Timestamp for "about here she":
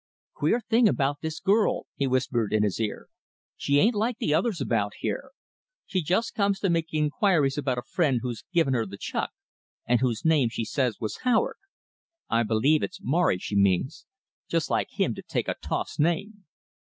4.59-6.01